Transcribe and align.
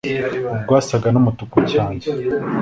rwasaga 0.63 1.07
n'umutuku 1.11 1.57
cyane. 1.71 1.99